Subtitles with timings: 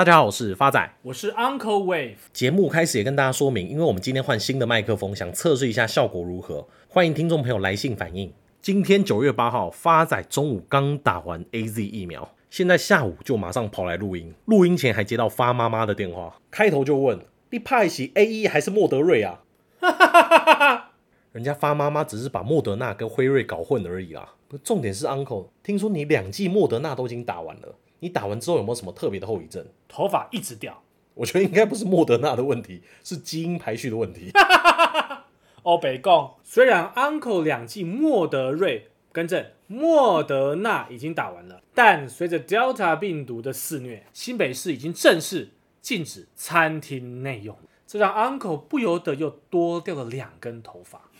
[0.00, 2.16] 大家好，我是发仔，我是 Uncle Wave。
[2.32, 6.66] 节目开始也跟大家说明，因为我们今天换新的麦克风，想测试一下效果如何。
[6.88, 8.32] 欢迎听众朋友来信反映。
[8.62, 14.32] 今天九月八号，发仔中午刚打完 AZ 疫苗，现在下午就马上跑来录音。
[14.46, 17.20] 录音前还接到发妈妈的电话，开头就问：
[17.50, 19.42] 你派是 AE 还是莫德瑞啊？
[19.80, 20.90] 哈哈哈哈哈！
[21.32, 24.36] 人家发妈妈只是把莫德纳跟辉瑞搞混而已啦。
[24.64, 27.74] 重点是 Uncle，听说你两剂莫德纳都已经打完了。
[28.00, 29.64] 你打完之后有没有什么特别的后遗症？
[29.88, 30.82] 头发一直掉。
[31.14, 34.30] 我觉得应该不是莫德纳的问题，是基因排序的问题。
[35.62, 45.50] 哦，北贡，虽然 Uncle 两剂莫德瑞，更正，莫德纳已经打完了，但随着 Delta 病毒的肆虐，新北市已经正式
[45.82, 51.10] 禁止餐厅内用，这让 Uncle 不由得又多掉了两根头发。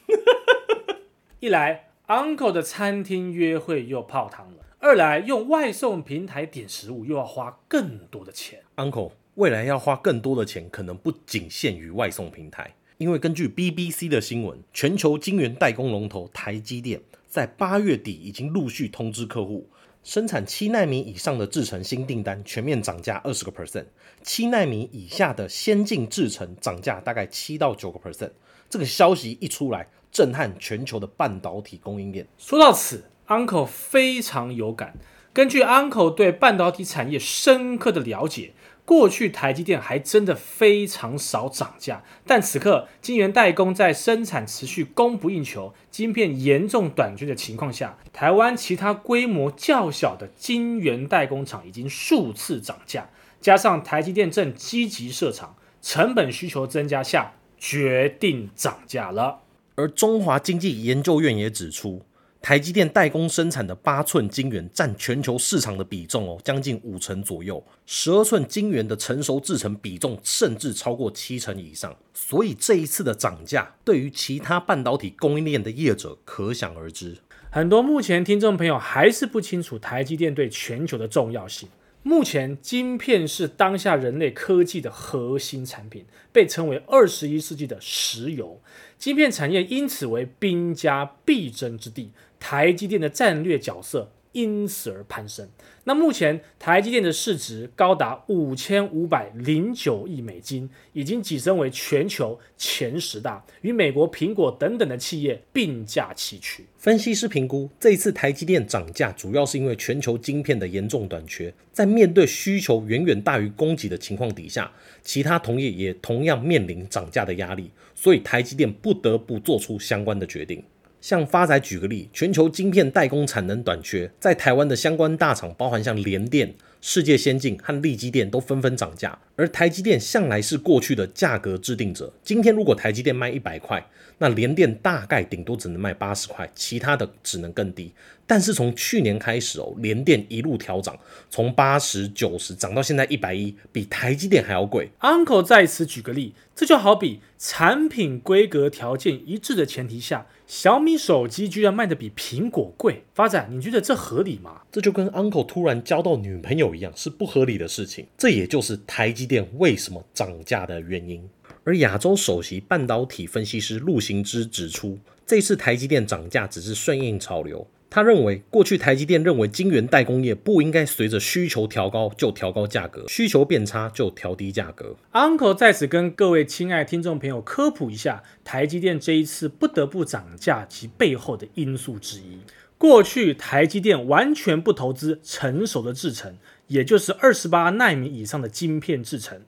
[1.41, 4.65] 一来，Uncle 的餐厅约会又泡汤了。
[4.83, 19.69] 二来用外送平台点食物又要花更多的钱，Uncle，未来要花更多的钱，可能不仅限于外送平台，因为根据 BBC 的新闻，全球晶圆代工龙头台积电在八月底已经陆续通知客户，
[20.03, 23.85] 生产七纳米以上的制程新订单全面涨价二十个 percent，
[24.23, 28.31] 七纳米以下的先进制程涨价大概七到九个 percent。
[28.71, 32.27] 这个消息一出来，震撼全球的半导体供应链。
[32.39, 33.05] 说到此。
[33.31, 34.95] Uncle 非常有感。
[35.33, 38.53] 根据 Uncle 对半导体产业深刻的了解，
[38.85, 53.09] 过去台积电还真的非常少涨价，但此刻晶圆代工在生产持续供不应求、晶片严重短缺的情况下，台湾其他规模较小的晶圆代工厂已经数次涨价，
[53.41, 59.43] 加上台积电正积极设厂，成本需求增加下，决定涨价了。
[59.77, 62.03] 而中华经济研究院也指出。
[62.43, 67.63] 台积电代工生产的八寸晶圆占全球市场的比重哦，将近五成左右。
[67.85, 71.95] 十二寸晶圆的成熟制程比重甚至超过七成以上。
[72.15, 77.19] 所以这一次的涨价，对于其他半导体供应链的业者可想而知。
[77.51, 81.69] 很多目前听众朋友还是不清楚台积电对全球的重要性。
[82.03, 88.59] 目前，晶片是当下人类科技的核心产品，被称为二十一世纪的石油。
[88.99, 92.11] 晶片产业因此为兵家必争之地。
[92.41, 95.49] 台积电的战略角色因此而攀升。
[95.85, 106.65] 那目前台积电的市值高达五千五百零九亿美金，已经跻身为全球前十大，与美国苹果等等的企业并驾齐驱。
[106.79, 114.71] 分析师评估，这一次台积电涨价，主要是因为全球晶片的严重短缺，在面对需求远远大于供给的情况底下，
[115.03, 120.63] 其他同业也同样面临涨价的压力，所以台积电不得不做出相关的决定。
[121.01, 132.13] 像发仔举个例，全球晶片代工产能短缺，在台湾的相关大厂，包含像联电、世界先进和力基电都纷纷涨价，而台积电向来是过去的价格制定者。
[132.23, 133.85] 今天如果台积电卖一百块，
[134.19, 137.93] 那联电大概顶多只能卖八十块，其他的只能更低。
[138.27, 140.97] 但是从去年开始哦，联电一路调涨，
[141.31, 144.91] 从八十九十涨到现在一百一，比台积电还要贵。
[145.01, 153.05] Uncle 在此举个例，这就好比产品规格条件一致的前提下，小米手机居然卖得比苹果贵。
[153.15, 154.63] 发展，你觉得这合理吗？
[154.73, 158.05] 这就跟 Uncle 突然交到女朋友一样，是不合理的事情。
[158.19, 161.23] 这也就是台积电为什么涨价的原因。
[161.63, 167.65] 而亚洲首席半导体分析师陆行之指出，这次台积电涨价只是顺应潮流。
[167.91, 174.95] 他认为，过去台积电认为晶圆代工业不应该随着需求调高就调高价格，需求变差就调低价格。
[175.13, 182.39] Uncle 在此跟各位亲爱听众朋友科普一下，台积电这一次不得不涨价及背后的因素之一。
[182.79, 186.37] 过去台积电完全不投资成熟的制程，
[186.69, 189.43] 也就是二十八奈米以上的晶片制程，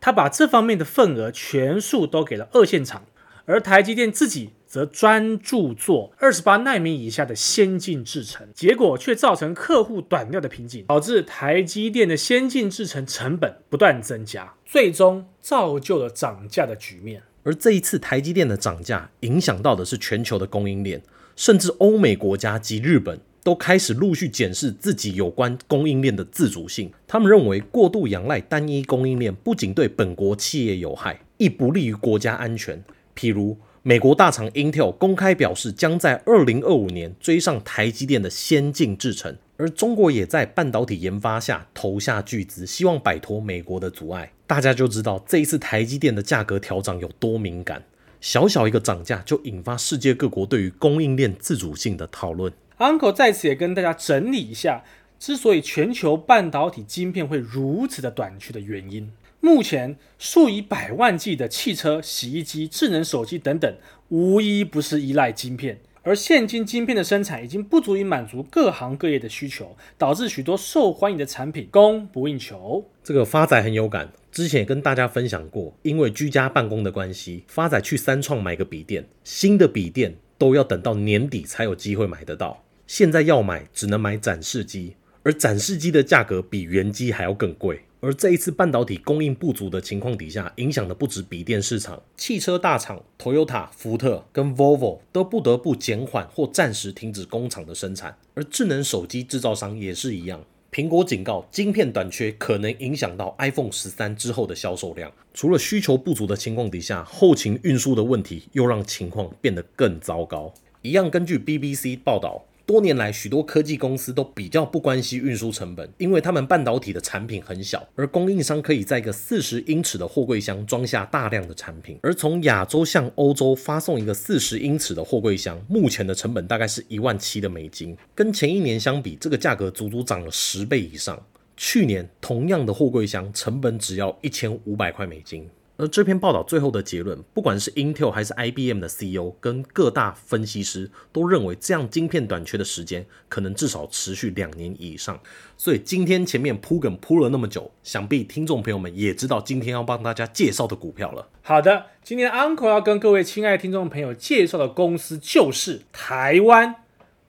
[0.00, 3.04] 他把这方面的份额全数都给了二线厂，
[3.46, 4.50] 而台积电自己。
[4.70, 17.20] 则专注做二十八奈米以下的先进制程，结果却造成客户短料的瓶颈，导致台积电的先进制程成本不断增加，最终造就了涨价的局面。
[17.42, 21.02] 而这一次台积电的涨价，影响到的是全球的供应链，
[21.34, 26.92] 甚至欧美国家及日本都开始陆续检视自己有关供应链的自主性。
[27.08, 32.80] 他们认为，过度仰赖单一供应链不仅对本国企业有害，亦不利于国家安全。
[33.16, 44.32] 譬如，美国大厂 Intel 公开表示，将在二零二五年追上台积电的先进制程，而中国也在半导体研发下投下巨资，希望摆脱美国的阻碍。
[44.46, 47.82] 大家就知道这一次台积电的价格调涨有多敏感，
[48.20, 52.52] 小小一个涨价就引发世界各国对于供应链自主性的讨论。
[52.76, 54.84] Uncle 在此也跟大家整理一下。
[55.18, 59.12] 之所以全球半导体晶片会如此的短缺的原因。
[59.40, 63.74] 目前数以百万计的汽车、洗衣机、智能手机等等，
[64.08, 65.80] 无一不是依赖晶片。
[66.02, 72.86] 而现今晶片的生产已经不足以满足各行各业的需求，导致许多受欢迎的产品供不应求。
[73.04, 82.64] 这个发仔很有感，之前也跟大家分享过，因为居家办公的关系，发仔去三创买个笔电，新的笔电都要等到年底才有机会买得到。
[82.86, 87.82] 现在要买，只能买展示机，而展示机的价格比原机还要更贵。
[88.02, 98.16] 而这一次半导体供应不足的情况底下，影响的不止笔电市场，汽车大厂 Toyota、福特跟 Volvo 都不得不减缓或暂时停止工厂的生产。
[98.34, 100.42] 而智能手机制造商也是一样，
[100.72, 105.12] 苹果警告，晶片短缺可能影响到 iPhone 十三之后的销售量。
[105.34, 110.54] 除了需求不足的情况底下，后勤运输的问题又让情况变得更糟糕。
[110.80, 112.46] 一样，根据 BBC 报道。
[112.70, 121.98] 多年来，许多科技公司都比较不关心运输成本，因为他们半导体的产品很小，而供应商可以在一个四十英尺的货柜箱装下大量的产品。
[122.00, 131.20] 而从亚洲向欧洲发送一个四十英尺的货柜箱，目前的成本大概是一万七的美金，跟前一年相比，这个价格足足涨了十倍以上。
[131.56, 135.44] 去年同样的货柜箱成本只要一千五百块美金。
[135.80, 145.18] 而这篇报道最后的结论，不管是 Intel 还是 IBM 的 CEO 跟各大分析师都认为，这样晶片短缺的时间可能至少持续两年以上。
[145.56, 151.30] 所以今天前面铺梗铺了那么久，想必听众朋友们也知道今天要帮大家介绍的股票了。
[151.40, 156.74] 好的，今天 Uncle 要跟各位亲爱的听众朋友介绍的公司就是台湾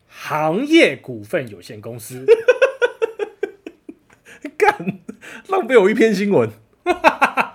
[0.08, 2.26] 行业股份有限公司。
[4.58, 5.00] 干，
[5.48, 6.50] 浪费我一篇新闻。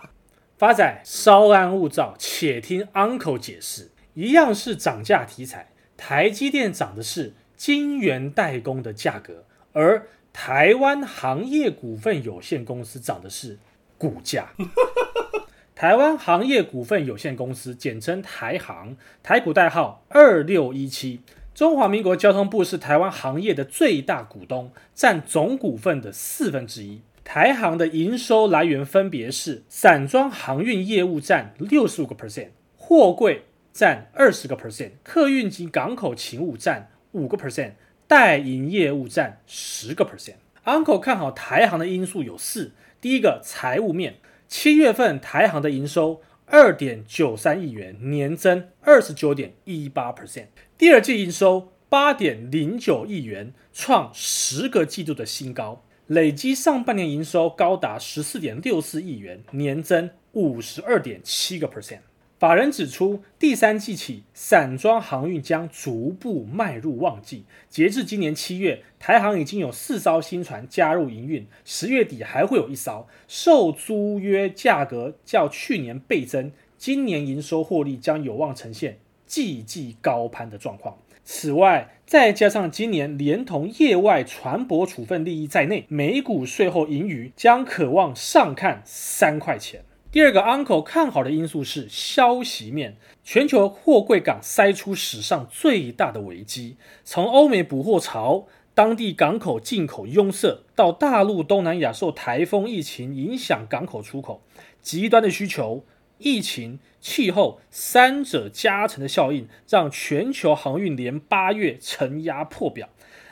[0.57, 3.91] 发仔，稍安勿躁，且听 Uncle 解释。
[4.15, 5.69] 一样是涨价题材，
[5.99, 9.45] 台积电涨的是晶圆代工的价格，
[9.75, 13.59] 而台湾行业股份有限公司涨的是
[13.99, 14.55] 股价。
[15.77, 21.21] 台湾行业股份有限公司简称台行，台股代号二六一七。
[21.55, 27.03] 中华民国交通部是台湾行业的最大股东，占总股份的四分之一。
[27.29, 33.43] 台航的营收来源分别是散装航运业务占六十五个 percent，货柜
[33.73, 37.73] 占二十个 percent，客运及港口勤务占五个 percent，
[38.07, 40.37] 代营业务占十个 percent。
[40.65, 50.45] Uncle 看好台航的因素有四：第一个财务面，七月份台航的营收二点九三亿元，年增二十九点一八 percent；
[50.79, 55.83] 第二季营收八点零九亿元，创十个季度的新高。
[56.09, 61.99] 累积上半年营收高达十四点六四亿元，年增五十二点七个 percent。
[62.39, 67.45] 法人指出，第三季起，散装航运将逐步迈入旺季。
[67.69, 73.09] 截至今年七月，台航已经有四艘新船加入营运，十月底还会有一艘。
[73.27, 80.97] 受租约价格较去年倍增，今年营收获利将有望呈现季季高攀的状况。
[81.29, 89.83] 此外，再加上今年连同业外船舶处分利益在内，每股税后盈余将可望上看三块钱。
[90.13, 104.41] 第二个 Uncle 看好的因素是消息面，全球货柜港塞出史上最大的危机，从欧美补货潮、当地港口进口壅塞，到大陆东南亚受台风疫情影响港口出口，
[104.81, 105.85] 极端的需求。
[106.19, 112.89] 疫情、气候三者加成的效应，让全球航运连八月承压破表。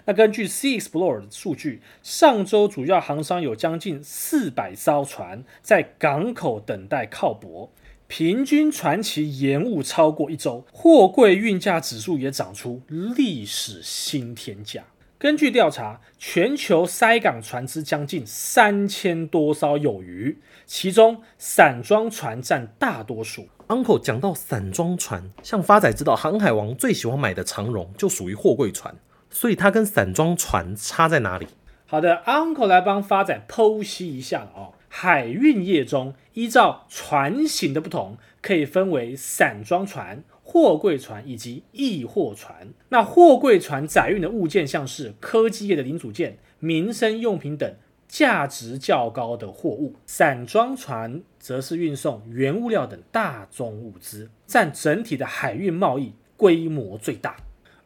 [0.07, 7.73] 那根据 Sea Explorer 的数据，上周主要航商有将近四百艘船在港口等待靠泊，
[8.07, 14.85] 平均船期延误超过一周，货柜运价指数也涨出历史新天价。
[15.25, 23.49] 根据调查，全球塞港船只将近三千多艘有余，其中散装船占大多数。
[23.69, 28.95] Uncle 讲到散装船，像发仔知道，航海王最喜欢买的长荣就属于货柜船，
[29.31, 31.47] 所以它跟散装船差在哪里？
[31.87, 34.75] 好的，Uncle 来帮发仔剖析一下哦。
[34.91, 40.23] 海运业中，依照船型的不同，可以分为散装船。
[40.55, 47.75] 货柜船以及易货船，那货柜船载运的物件像是科技业的零组件、民生用品等
[48.07, 57.37] 价值较高的货物；散装船则是运送原物料等大宗物资，占整体的海运贸易规模最大。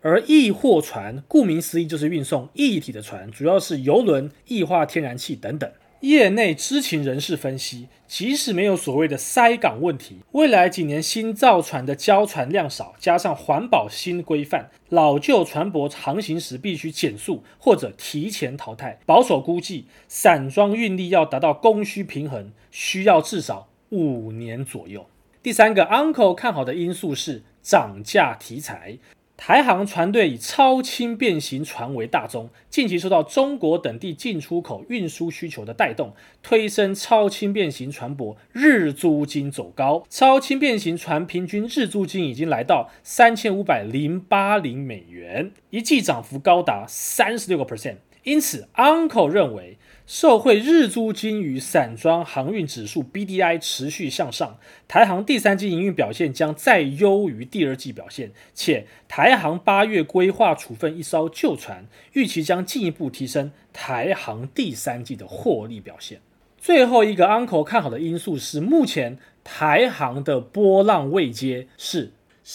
[0.02, 5.72] 而易货船顾名思义就是运送液体的船，主要是油轮、液化天然气等等。
[6.00, 19.00] 业内知情人士分析，即使没有所谓的塞港问题，未来几年新造船的交船量少，加上环保新规范，老旧船舶航行时必须减速或者提前淘汰。
[19.04, 25.04] 保守估计，散装运力要达到供需平衡，需要至少五年左右。
[25.42, 28.98] 第三个，Uncle 看好的因素是涨价题材。
[29.40, 40.04] 台航船队以超轻便型船为大宗，近期受到中国等地进出口运输需求的带动，推升超轻便型船舶日租金走高。
[40.10, 47.98] 超轻便型船平均日租金已经来到三千五百零八零美元，一季涨幅高达三十六个 percent。
[48.24, 49.78] 因此，Uncle 认为。
[50.08, 54.56] 受惠日租金与散装航运指数 BDI 持续向上，
[54.88, 66.22] 台航第三季营运表现将再优于第二季表现，且台航八月规划处分一艘旧船，预期将进一步提升台航第三季的获利表现。
[66.56, 72.14] 最后一个 Uncle 看好的因素是，目前台航的波浪位阶是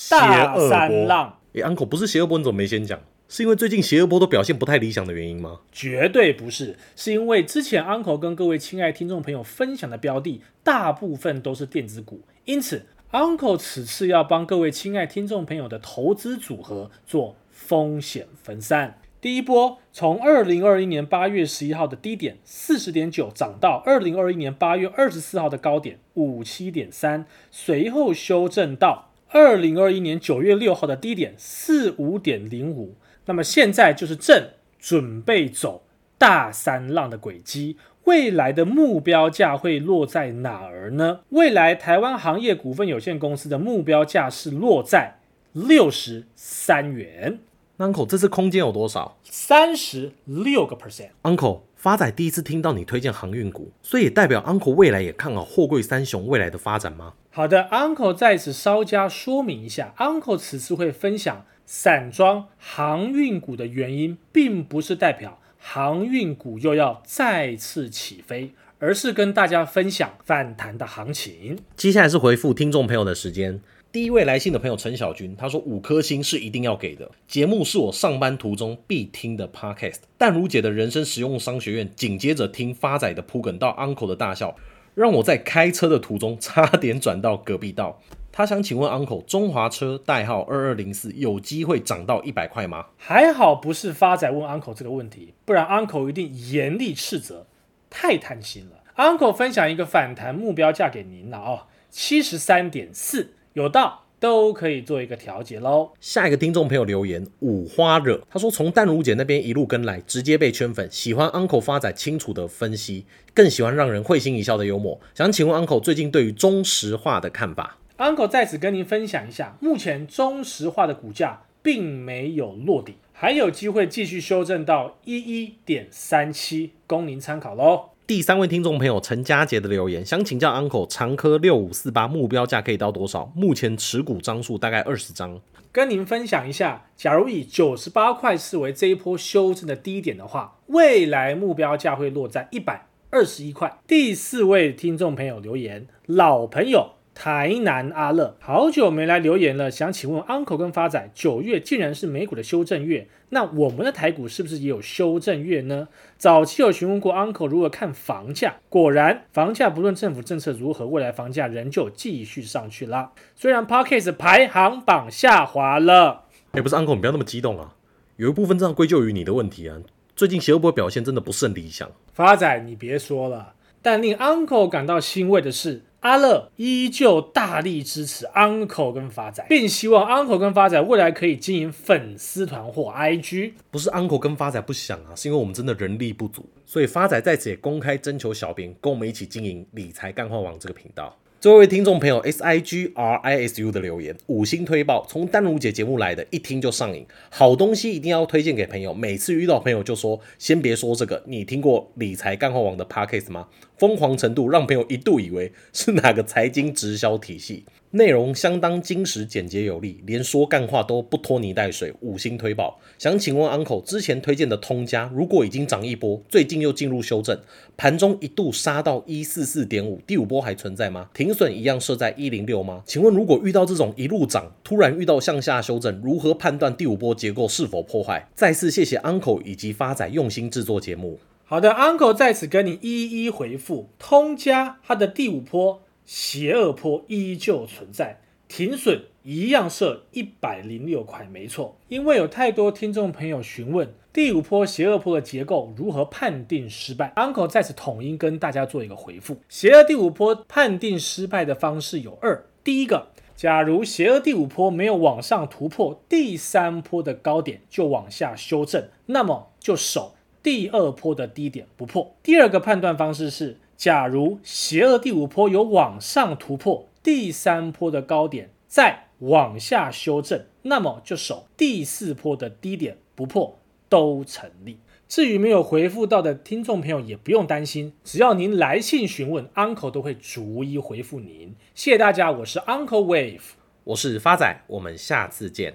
[0.09, 1.37] 大三浪。
[1.53, 2.99] 哎，Uncle 不是邪恶波，你怎么没先讲？
[3.33, 5.61] 是因为最近邪恶波都表现不太理想的原因吗？
[5.71, 18.99] 绝对不是，是因为之前 Uncle 跟各位亲爱听众朋友分享的标的，大部分都是电子股，因此 Uncle 此次要帮各位亲爱听众朋友的投资组合做风险分散。
[19.19, 32.93] 第一波从二零二一年八月十一号的低点四十点九涨到二零二一年八月二十四号的高点五七点三，随后修正到二零二一年九月六号的低点四五点零五。
[33.25, 34.49] 那么现在就是正
[34.79, 35.83] 准备走
[36.17, 41.21] 大三浪的轨迹，未来的目标价会落在哪儿呢？
[41.29, 45.19] 未来台湾行业股份有限公司的目标价是落在
[45.53, 47.39] 六十三元。
[47.77, 49.17] Uncle，这次空间有多少？
[49.23, 51.09] 三十六个 percent。
[51.23, 57.13] Uncle，发仔第一次听到你推荐航运股，所以也代表 Uncle 未来也看好货柜三雄未来的发展吗？
[57.31, 61.45] 好的，Uncle 在此稍加说明一下，Uncle 此次会分享。
[61.65, 71.57] 散装航运股的原因，并不是代表航运股又要再次起飞，而是跟大家分享反弹的行情。
[71.75, 73.61] 接下来是回复听众朋友的时间。
[73.91, 77.11] 第一位来信的朋友陈小军，他说五颗星是一定要给的。
[77.27, 79.99] 节目是我上班途中必听的 podcast。
[80.17, 84.55] 但如姐的人生实用商学院，紧接着听发仔的铺梗到 Uncle 的大笑，
[84.95, 88.01] 让我在开车的途中差点转到隔壁道。
[88.35, 92.87] 他想请问 Uncle，中华车代号二二零四有机会涨到一百块吗？
[92.97, 97.45] 还好不是发仔问 Uncle 这个问题，不然 Uncle 一定严厉斥责，
[97.91, 98.83] 太贪心了。
[98.97, 104.01] Uncle 分享一个反弹目标价给您了哦，七十三点四，有到。
[104.23, 105.91] 都可以做一个调节喽。
[105.99, 114.97] 下一个听众朋友留言五花惹，他说从淡如姐那边一路跟来，直接被圈粉，喜欢 Uncle 发仔清楚的分析，更喜欢让人会心一笑的幽默。
[115.13, 127.89] 想请问 Uncle 最近对于中石化的看法？Uncle 在此跟您分享一下，目前中石化的股价并没有落底，还有机会继续修正到一一点三七，供您参考喽。
[128.05, 133.31] 第三位听众朋友陈佳杰的留言，想请教 Uncle 长科六五四八目标价可以到多少？
[133.33, 135.39] 目前持股张数大概二十张。
[135.71, 143.79] 跟您分享一下，假如以九十八块视为这一波修正的低点的话，未来目标价会落在一百二十一块。
[143.87, 146.91] 第四位听众朋友留言，老朋友。
[147.15, 155.87] 台南阿乐好久没来留言了，想请问 Uncle 跟发仔，九月竟然是美股的修正月，那我们的台股是不是也有修正月呢？
[156.17, 163.11] 早期有询问过 Uncle 如何看房价，果然房价不论政府政策如何，未来房价仍旧继续上去啦。
[163.35, 167.75] 虽然 Parkes 排行榜下滑了，哎，不是 Uncle，你不要那么激动啊，
[168.15, 169.77] 有一部分这样归咎于你的问题啊。
[170.15, 173.53] 最近邪恶波表现真的不甚理想，发仔你别说了，
[173.83, 175.83] 但令 Uncle 感到欣慰的是。
[176.03, 183.53] 阿乐依旧大力支持 Uncle 跟发仔，并希望 Uncle 跟发仔未来可以经营粉丝团或 IG。
[183.71, 191.17] 不是 Uncle 跟发仔不想啊，是因为我们真的人力不足，所以发仔在此也公开征求小编，跟我们一起经营理财干货王这个频道。
[191.39, 198.93] 这位听众朋友 S I G R I S U 的留言，五星推爆，从丹如姐节目来的，一听就上瘾，好东西一定要推荐给朋友。
[198.93, 203.47] 每次遇到朋友就说，先别说这个，你听过理财干货王的 Podcast 吗？
[203.83, 207.65] 疯狂程度让朋友一度以为是哪个财经直销体系。
[207.91, 212.79] 内容相当精实、简洁有力，连说干话都不拖泥带水，五星推爆。
[212.97, 217.37] 想请问 Uncle，之前推荐的通家，如果已经涨一波，最近又进入修正，
[217.75, 221.09] 盘中一度杀到一四四点五，第五波还存在吗？
[221.13, 222.83] 停损一样设在一零六吗？
[222.85, 228.29] 请问如果遇到这种一路涨，突然遇到向下修正，如何判断第五波结构是否破坏？
[228.33, 231.19] 再次谢谢 Uncle 以及发仔用心制作节目。
[231.53, 233.87] 好的，Uncle 在此跟你一一回复。
[233.99, 241.77] 通家它的第五波邪恶波依旧存在，停损一样设一百零六块，没错。
[241.89, 249.37] 因为有太多听众朋友询问第五波邪恶波的结构如何判定失败，Uncle 在此统一跟大家做一个回复。
[249.47, 253.09] 邪恶第五波判定失败的方式有二，第一个。
[253.35, 262.15] 假如邪恶第五波没有往上突破第三波的高点，就往下修正，那么就守第二波的低点不破。
[262.21, 273.57] 第二个判断方式是，假如邪恶第五波有往上突破第三波的高点，再往下修正，那么就守第四波的低点不破，
[273.87, 274.77] 都成立。
[275.07, 281.55] 至于没有回复到的听众朋友，也不用担心，只要您来信询问，Uncle 都会逐一回复您。
[281.75, 283.41] 谢谢大家，我是 Uncle Wave，
[283.83, 285.71] 我是发仔，我们下次见。